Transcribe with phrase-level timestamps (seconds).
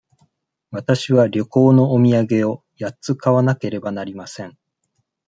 [0.71, 4.57] わたしは旅行のお土産を八つ買わなければなりません。